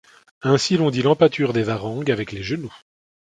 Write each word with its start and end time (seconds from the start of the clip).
Ainsi 0.41 0.77
l'on 0.77 0.89
dit 0.89 1.03
l'empâture 1.03 1.53
des 1.53 1.61
varangues 1.61 2.09
avec 2.09 2.31
les 2.31 2.41
genoux. 2.41 2.73